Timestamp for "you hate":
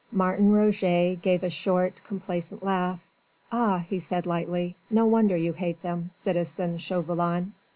5.37-5.79